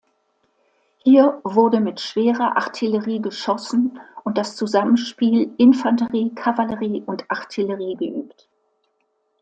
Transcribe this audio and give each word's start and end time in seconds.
Hier 0.97 1.39
wurde 1.43 1.79
mit 1.79 1.99
schwerer 2.01 2.57
Artillerie 2.57 3.21
geschossen 3.21 3.99
und 4.23 4.39
das 4.39 4.55
Zusammenspiel 4.55 5.53
Infanterie, 5.59 6.33
Kavallerie 6.33 7.03
und 7.05 7.29
Artillerie 7.29 7.97
geübt. 7.97 8.47